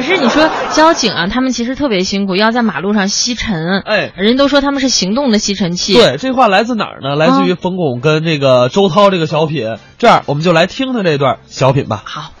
[0.00, 3.80] 可是你说交警啊，他们其实特别辛苦，要在马路上吸尘。
[3.80, 5.92] 哎人都说他们是行动的吸尘器。
[5.92, 7.16] 对，这话来自哪儿呢？
[7.16, 9.76] 来自于冯巩跟这个周涛这个小品。
[9.98, 12.02] 这样，我们就来听听这段小品吧。
[12.06, 12.32] 好，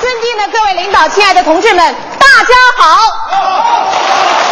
[0.00, 4.51] 尊敬的各位领导，亲爱的同志们，大家好！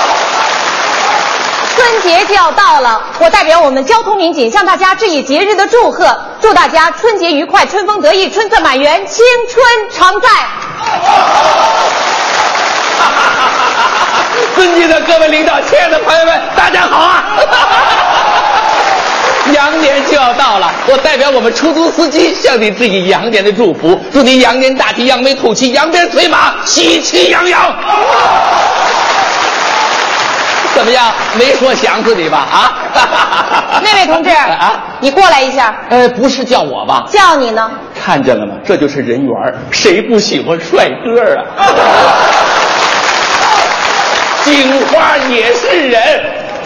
[1.80, 10.28] 春节就要到了，我代表我们交通民警向大家致以节日的祝贺，祝大家春节愉快，春风得意，春色满园，青春常在。
[14.54, 17.24] 尊敬的各位领导，亲爱的朋友们，大家好啊！
[19.54, 27.74] 羊年就要到了，我代表我们出租司机向你致以羊年的祝福，祝你羊年大吉，扬眉吐气，扬鞭催马，喜气洋洋。
[30.80, 31.12] 怎么样？
[31.38, 32.38] 没说想死你吧？
[32.50, 32.72] 啊！
[33.84, 37.04] 那位同志啊，你过来一下，呃，不是叫我吧？
[37.10, 37.70] 叫你呢。
[38.02, 38.54] 看见了吗？
[38.64, 41.44] 这就是人缘儿谁不喜欢帅哥啊？
[44.42, 46.00] 警花也是人，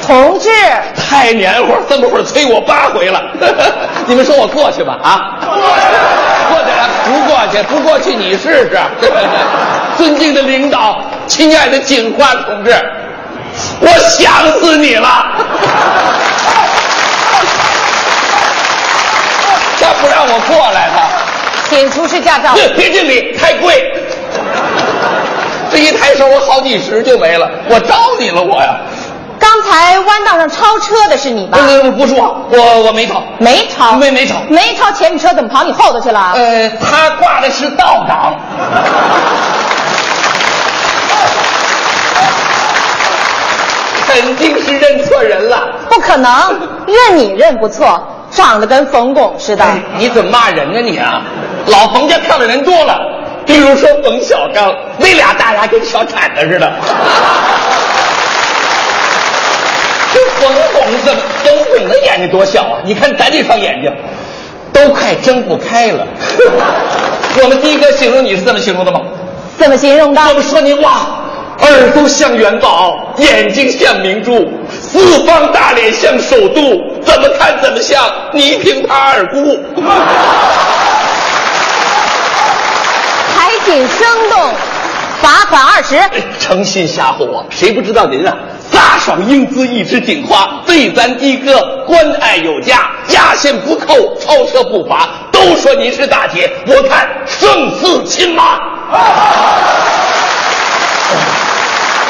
[0.07, 0.49] 同志，
[0.97, 3.21] 太黏糊，这么会儿催我八回了。
[4.07, 4.97] 你们说我过去吧？
[5.03, 5.57] 啊，过
[6.63, 8.79] 去了，不过去，不过去你试试。
[9.97, 12.73] 尊敬的领导，亲爱的警花同志，
[13.81, 15.09] 我想死你了。
[19.81, 20.97] 他不让我过来，他。
[21.69, 22.55] 请出示驾照。
[22.55, 23.93] 别别敬礼，太贵。
[25.71, 27.51] 这一抬手，我好几十就没了。
[27.69, 28.77] 我招你了，我呀。
[29.39, 31.59] 刚才弯道上超车的是你吧？
[31.59, 36.33] 不不不是我，我我没超，没超，没没超，没超前你车怎么跑你后头去了？
[36.35, 38.35] 呃，他挂的是道长。
[44.15, 45.69] 肯定是认错人了。
[45.91, 46.33] 不可能，
[46.87, 49.65] 认你认不错，长得跟冯巩似的。
[49.65, 51.23] 哎，你怎么骂人呢你啊？
[51.67, 52.97] 老冯家漂亮人多了，
[53.45, 56.73] 比如说冯小刚，那俩大牙跟小铲子似的。
[60.13, 61.21] 这冯巩怎么？
[61.43, 62.79] 冯巩的眼睛多小啊！
[62.85, 63.93] 你看咱这双眼睛，
[64.73, 66.07] 都快睁不开了。
[67.43, 69.01] 我们第一个形容你是这么形容的吗？
[69.59, 70.21] 怎么形容的？
[70.21, 71.07] 我们说你哇，
[71.61, 76.61] 耳朵像元宝，眼睛像明珠，四方大脸像首都，
[77.03, 79.59] 怎么看怎么像倪萍她二姑。
[83.37, 84.53] 还挺生动，
[85.23, 85.99] 罚款二十。
[86.41, 88.37] 诚心吓唬我，谁不知道您啊？
[88.73, 95.09] 飒爽英姿一枝锦花，对咱的哥关爱有加，压线不扣，超车不罚。
[95.31, 98.59] 都说您是大姐，我看胜似亲妈。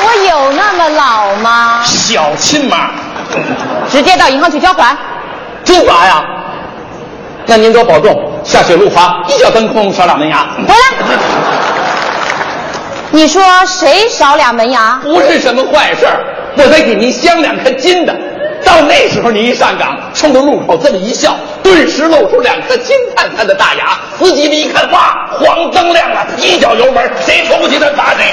[0.04, 1.82] 我有那么老吗？
[1.84, 2.90] 小亲妈，
[3.90, 4.96] 直接到银行去交款。
[5.64, 6.22] 真罚呀？
[7.46, 10.46] 那您多保重，下雪路滑，一脚蹬空，少俩门牙。
[10.66, 11.16] 回来。
[13.10, 15.00] 你说谁少俩门牙？
[15.02, 16.24] 不是什么坏事儿，
[16.56, 18.14] 我再给您镶两颗金的。
[18.64, 23.98] 到那时候您一上岗，冲着路口这么一笑，顿时露出两颗金灿灿的大牙。
[24.18, 28.32] 司机们一看，哇，黄灯亮了，一脚油门，谁出不去他砸谁。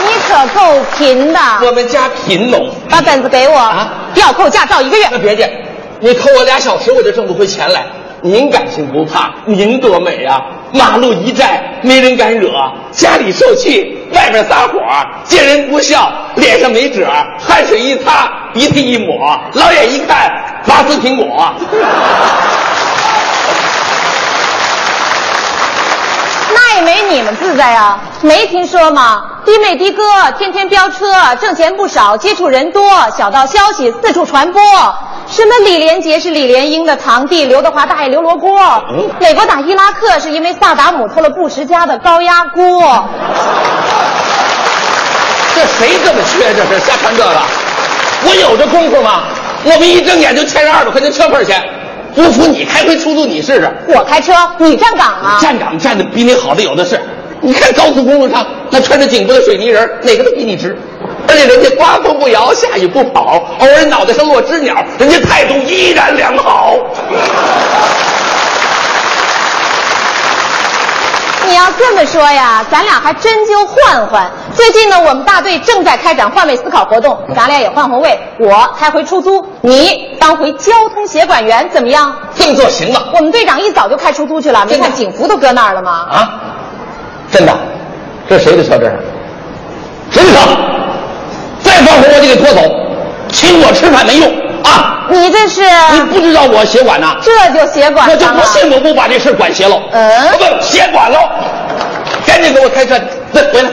[0.00, 1.38] 你可够贫的。
[1.64, 5.08] 我们家贫农，把本子给我，啊吊扣驾照一个月。
[5.10, 5.50] 那别介，
[6.00, 7.84] 你扣我俩小时我就挣不回钱来。
[8.20, 10.42] 您感情不怕，您多美啊！
[10.72, 12.48] 马路一站，没人敢惹；
[12.90, 14.80] 家里受气，外边撒火；
[15.24, 17.04] 见人不笑，脸上没褶；
[17.38, 20.32] 汗水一擦，鼻涕一抹，老远一看，
[20.66, 21.54] 拔丝苹果。
[26.82, 27.98] 没你们自在啊！
[28.20, 29.22] 没听说吗？
[29.44, 30.02] 弟妹的哥
[30.38, 31.06] 天天飙车，
[31.40, 32.82] 挣钱不少，接触人多，
[33.16, 34.62] 小道消息四处传播。
[35.28, 38.58] 什么李连杰是李莲英的堂弟，刘德华大爷刘罗锅。
[39.20, 43.06] 美国打伊拉克是因为萨达姆偷了布什家的高压锅。
[45.54, 46.54] 这谁这么缺？
[46.54, 47.30] 这是瞎传这个？
[48.24, 49.22] 我有这功夫吗？
[49.64, 51.62] 我们一睁眼就欠人二百块钱车费钱，
[52.18, 53.72] 不服你开回出租你试试。
[53.86, 55.38] 我开车，你站岗啊？
[55.40, 57.00] 站岗站的比你好的有的是。
[57.40, 60.76] 你看高速公路上那穿着警服的水泥人，哪个都比你直。
[61.28, 66.74] 而且人家刮风不摇，下雨不跑，偶尔脑袋上落只鸟，人家态度依然良好。
[71.46, 74.28] 你要这么说呀，咱俩还真就换换。
[74.58, 82.12] 最近呢，我们大队正在开展换位思考活动，咱俩也换换位，我开回出租，你当回交通协管员，怎么样？
[82.34, 83.00] 这么做行吗？
[83.14, 85.92] 我们队长一早就开出租去了，没看警服都搁那儿了吗？
[86.10, 86.30] 啊，
[87.30, 87.56] 真的？
[88.28, 88.76] 这谁的车？
[88.76, 88.98] 这是
[90.10, 90.38] 谁的车？
[91.62, 92.60] 再放火我就给拖走，
[93.28, 94.28] 请我吃饭没用，
[94.64, 95.06] 啊！
[95.08, 95.62] 你这是？
[95.92, 97.16] 你不知道我协管呐？
[97.22, 98.26] 这就协管我就。
[98.26, 99.80] 不信我不把这事儿管邪了。
[99.92, 101.18] 嗯不协管了，
[102.26, 102.98] 赶紧给我开车，
[103.32, 103.70] 对，回来。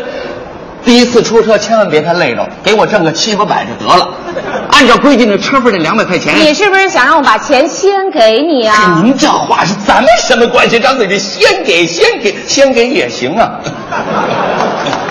[0.86, 4.08] 第一次出车千万别太累着，给我挣个七八百就得了。
[4.72, 6.36] 按照规定的车费这两百块钱。
[6.38, 9.02] 你是不是想让我把钱先给你哎啊？
[9.04, 10.80] 您这话是咱们什么关系？
[10.80, 13.52] 张嘴就先给，先给，先给也行啊。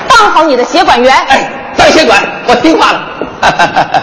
[0.09, 1.13] 当好你的协管员。
[1.29, 3.01] 哎，当协管，我听话了。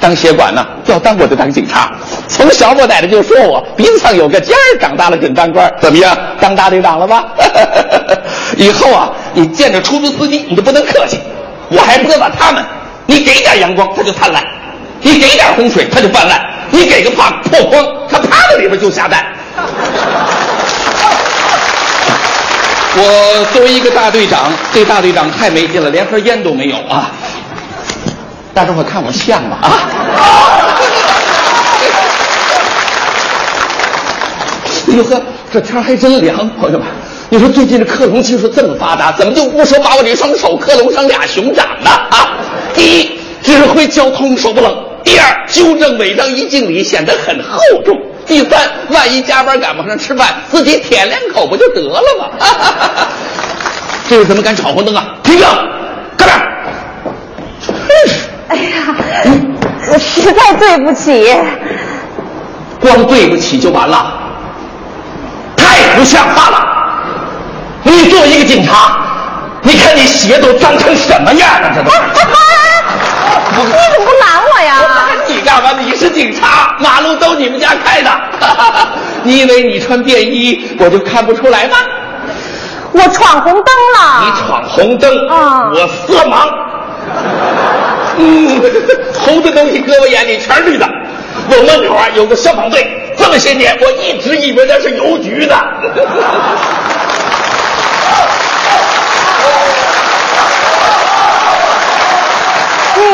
[0.00, 1.92] 当协管呢，要当我就当警察。
[2.28, 5.72] 从小我奶奶就说我鼻子上有个尖儿，长大了准当官。
[5.80, 7.24] 怎么样，当大队长了吧？
[8.56, 11.18] 以后啊，你见着出租司机你就不能客气，
[11.68, 12.64] 我还不能把他们，
[13.06, 14.42] 你给点阳光他就灿烂，
[15.00, 16.40] 你给点洪水他就泛滥，
[16.70, 19.26] 你给个破破筐，他趴在里边就下蛋。
[22.96, 27.10] 我作为一个大队长，对大队长太没劲了，连盒烟都没有啊！
[28.54, 29.58] 大众伙看我像吗？
[29.62, 29.68] 啊！
[34.86, 35.20] 哎呦呵，
[35.52, 36.86] 这天还真凉，朋友们。
[37.34, 41.90] 你说最近这克隆技术这么发达，怎么就不说把我这双手克隆成俩熊掌呢？
[41.90, 42.38] 啊！
[42.72, 44.70] 第一，指挥交通手不冷；
[45.02, 52.28] 第二，纠正违章一敬礼显得很厚重；第三，万一加班赶不上吃饭，自己舔两口不就得了吗？
[54.08, 55.04] 这是怎么敢闯红灯啊？
[55.24, 55.44] 停车！
[56.16, 56.40] 干点？
[58.46, 58.94] 哎呀，
[59.90, 61.34] 我实在对不起。
[62.78, 64.20] 光对不起就完了，
[65.56, 66.83] 太不像话了！
[67.84, 68.96] 你作为一个警察，
[69.62, 71.70] 你看你鞋都脏成什么样了？
[71.74, 71.90] 这都。
[73.56, 74.80] 你怎么不拦我呀？
[74.82, 75.70] 我拦你干嘛？
[75.78, 78.10] 你是警察，马路都你们家开的。
[79.22, 81.76] 你以为你穿便衣我就看不出来吗？
[82.92, 83.64] 我闯红灯
[83.96, 84.24] 了。
[84.24, 86.48] 你闯红灯，啊我色盲。
[88.16, 88.60] 嗯，
[89.12, 90.88] 红的东西搁我眼里全是绿的。
[91.48, 95.54] 我门口啊有个消防队，这么些年我一直以为那是邮局的。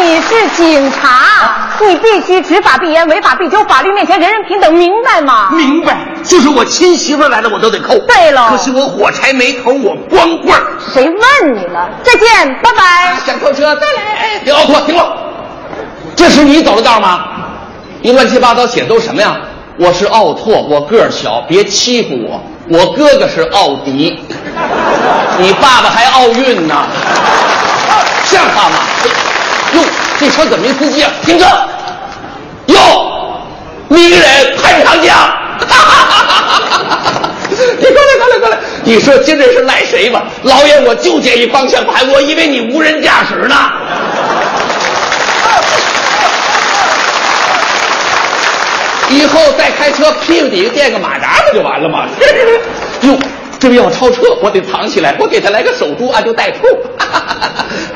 [0.02, 5.50] 你是警察，你必须执法必严，违法必究，法律面前人人平等，明白吗？
[5.52, 5.94] 明白，
[6.24, 7.98] 就是我亲媳妇来了我都得扣。
[8.06, 10.62] 对了可是我火柴没头，我光棍儿。
[10.92, 11.90] 谁问你了？
[12.02, 13.14] 再见，拜拜。
[13.26, 15.16] 想扣车再来，别奥拓，停了。
[16.16, 17.24] 这是你走的道吗？
[18.00, 19.36] 你乱七八糟写的都什么呀？
[19.76, 22.42] 我是奥拓，我个儿小，别欺负我。
[22.68, 24.18] 我哥哥是奥迪，
[25.38, 26.74] 你爸爸还奥运呢，
[28.24, 28.76] 像话吗？
[29.74, 29.80] 哟，
[30.18, 31.10] 这车怎么没司机啊？
[31.24, 31.44] 停车！
[32.66, 33.42] 哟，
[33.88, 35.16] 名人潘长江。
[37.78, 38.56] 你过来，过来，过来！
[38.84, 40.24] 你说今这是赖谁吧？
[40.42, 43.54] 老爷，我就捡一方向盘，我以为你无人驾驶呢。
[49.10, 52.06] 以后再开车，屁股底下垫个马扎不就完了吗？
[53.02, 53.18] 哟，
[53.58, 56.60] 这要超车，我得藏起来，我给他来个守株，俺就带兔。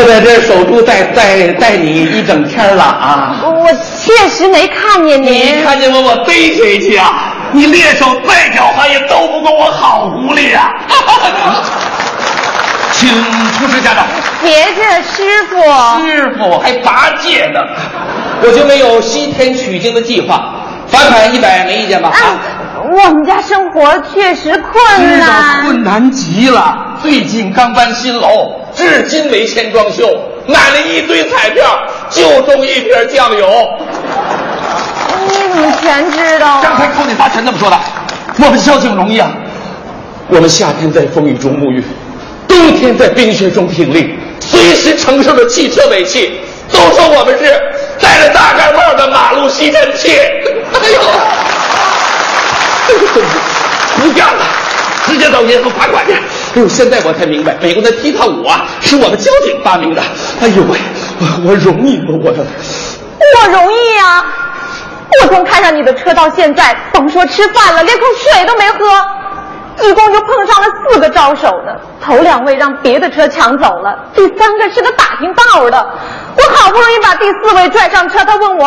[0.00, 3.40] 我在这守株待待待你一整天了啊！
[3.42, 5.64] 我我确实没看见你您。
[5.64, 7.34] 看见我，我逮谁去啊？
[7.50, 10.72] 你猎手再狡猾也斗不过我好狐狸呀、
[12.92, 13.08] 请
[13.54, 14.02] 出示驾照。
[14.42, 15.56] 别介，师傅。
[16.06, 17.60] 师傅还拔戒呢，
[18.42, 20.54] 我就没有西天取经的计划。
[20.86, 22.10] 罚款一百，没意见吧？
[22.10, 22.16] 啊，
[22.90, 25.62] 我们家生活确实困难。
[25.62, 26.96] 困难极了。
[27.02, 30.06] 最近刚搬新楼，至今没钱装修，
[30.46, 33.76] 买了一堆彩票，就中一瓶酱油。
[35.26, 36.62] 你怎么全知道？
[36.62, 37.76] 刚才扣你罚全这么说的。
[38.38, 39.32] 我们交警容易啊，
[40.28, 41.82] 我们夏天在风雨中沐浴，
[42.46, 46.40] 冬天在冰雪中挺立，随时承受着汽车尾气。
[46.70, 47.60] 都说我们是
[48.00, 50.20] 戴着大盖帽的马路吸尘器。
[50.20, 51.00] 哎呦，
[52.86, 52.98] 哎呦，
[54.00, 54.46] 不干了，
[55.04, 56.14] 直接到银行罚款去。
[56.54, 60.02] 哎呦，现在我才明白，美国的踢踏舞啊，是我们交警发明的。
[60.40, 60.78] 哎呦喂，
[61.20, 62.18] 我我容易吗？
[62.24, 62.44] 我的。
[63.40, 64.24] 我容易呀、
[65.22, 71.80] 我从看上你的车到现在，甭说吃饭了，连口水都没喝，一共就碰上了四个招手的。
[72.02, 75.86] 头两位让别的车抢走了，第三个是个打听道的。
[76.36, 78.64] 我好不容易把第四位拽上车，他问我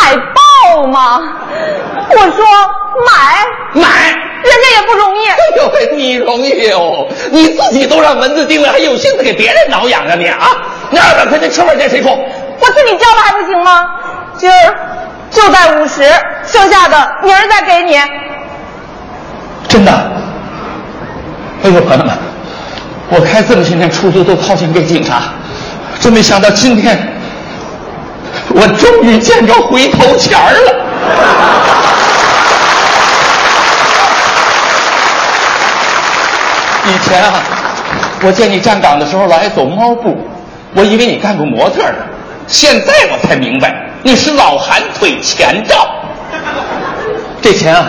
[0.00, 1.20] 买包报吗？
[2.10, 2.44] 我说
[3.06, 3.88] 买，买。
[4.38, 5.26] 人家也不容易。
[5.28, 7.08] 哎呦喂，你容易哦！
[7.32, 10.46] 你自己都让蚊子叮了，还有心思给别人挠痒痒你啊？
[10.90, 12.08] 那二百块钱车费钱谁出？
[12.08, 13.84] 我自己交了还不行吗？
[14.36, 14.76] 今儿
[15.30, 16.02] 就带五十，
[16.46, 17.98] 剩下的明儿再给你。
[19.66, 19.92] 真的？
[21.64, 22.16] 哎呦，朋友们，
[23.10, 25.22] 我开这么些年出租都掏钱给警察，
[25.98, 27.17] 真没想到今天
[28.54, 30.84] 我终于见着回头钱儿了。
[36.86, 37.34] 以前啊，
[38.22, 40.16] 我见你站岗的时候老爱走猫步，
[40.74, 41.98] 我以为你干过模特呢。
[42.46, 45.86] 现在我才明白，你是老寒腿前兆。
[47.42, 47.88] 这钱啊，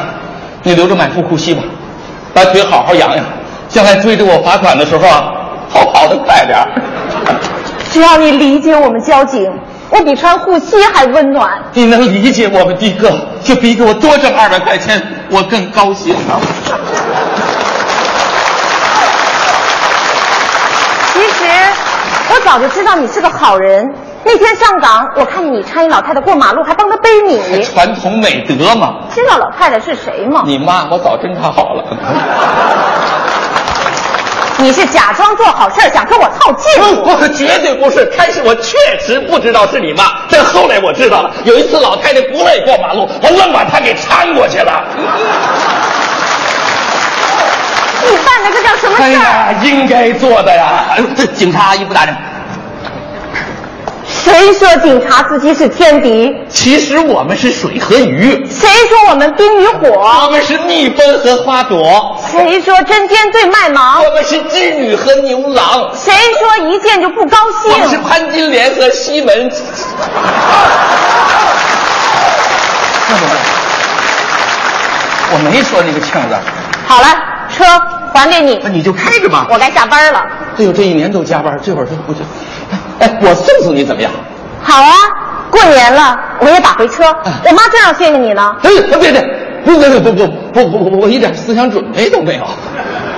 [0.63, 1.63] 你留着买副护膝吧，
[2.33, 3.25] 把腿好好养养，
[3.69, 5.31] 将来追着我罚款的时候啊，
[5.69, 6.67] 好跑得快点儿。
[7.91, 9.49] 只要你理解我们交警，
[9.91, 11.49] 我比穿护膝还温暖。
[11.73, 13.11] 你能理解我们的哥，
[13.43, 16.39] 就比给我多挣二百块钱，我更高兴啊！
[21.13, 21.45] 其实
[22.29, 23.85] 我早就知道你是个好人。
[24.23, 27.63] 那天上岗，我看见你搀一老太太过马路，还帮她背你。
[27.63, 28.95] 传统美德嘛。
[29.13, 30.43] 知道老太太是谁吗？
[30.45, 31.83] 你妈，我早侦查好了。
[34.61, 37.09] 你是假装做好事，想跟我套近乎？
[37.09, 38.05] 我绝对不是。
[38.07, 41.31] 开始我确实不知道是你妈，但后来我知道了。
[41.45, 44.83] 有一次老太太不乐意过马路，我愣把她给搀过去了。
[48.01, 49.05] 你办的这叫什么事儿？
[49.05, 50.97] 哎呀，应该做的呀！
[51.35, 52.15] 警察阿姨不打人。
[54.23, 56.35] 谁说警察司机是天敌？
[56.49, 58.45] 其实我们是水和鱼。
[58.49, 59.87] 谁说我们冰与火？
[60.25, 62.19] 我们是蜜蜂和花朵。
[62.29, 64.03] 谁说针尖对麦芒？
[64.03, 65.89] 我们是织女和牛郎。
[65.95, 67.71] 谁说一见就不高兴？
[67.71, 69.49] 我们是潘金莲和西门。
[75.31, 76.35] 我没说那个庆字。
[76.87, 77.07] 好了，
[77.55, 77.63] 车
[78.13, 78.59] 还给你。
[78.63, 79.47] 那你就开着吧。
[79.49, 80.25] 我该下班了。
[80.59, 82.19] 哎呦，这一年都加班，这会儿都不就。
[82.99, 84.11] 哎，我送送你怎么样？
[84.61, 84.91] 好啊，
[85.49, 87.05] 过年了，我也打回车。
[87.05, 88.53] 我妈正要谢谢你呢。
[88.63, 89.21] 哎，别别，
[89.63, 92.45] 不不不不不不不，我一点思想准备都没有。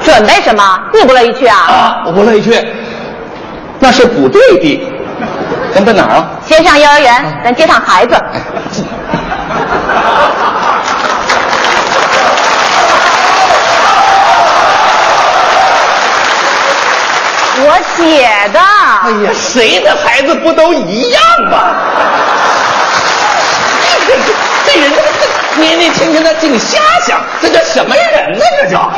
[0.03, 0.79] 准备什么？
[0.93, 1.57] 你不乐意去啊？
[1.57, 2.53] 啊，我不乐意去，
[3.79, 4.87] 那是不对的。
[5.73, 6.29] 咱奔哪儿啊？
[6.45, 8.15] 先上幼儿园，咱接趟孩子。
[8.50, 8.50] 我
[18.01, 18.59] 写的。
[18.59, 21.75] 哎呀，谁的孩子不都一样吗？
[24.07, 24.15] 这
[24.65, 24.91] 这人，
[25.55, 28.43] 你你听听他净瞎想，这叫什么人呢？
[28.63, 28.91] 这叫。